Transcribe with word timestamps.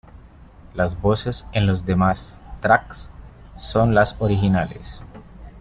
Las 0.73 0.99
voces 0.99 1.45
en 1.51 1.67
los 1.67 1.85
demás 1.85 2.41
tracks 2.59 3.11
son 3.55 3.93
las 3.93 4.15
originales. 4.17 4.99